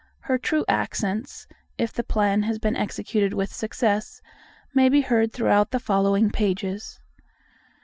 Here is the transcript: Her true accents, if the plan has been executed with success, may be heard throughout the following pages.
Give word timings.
Her 0.21 0.39
true 0.39 0.65
accents, 0.67 1.45
if 1.77 1.93
the 1.93 2.03
plan 2.03 2.41
has 2.41 2.57
been 2.57 2.75
executed 2.75 3.35
with 3.35 3.53
success, 3.53 4.19
may 4.73 4.89
be 4.89 5.01
heard 5.01 5.31
throughout 5.31 5.69
the 5.69 5.77
following 5.79 6.31
pages. 6.31 6.99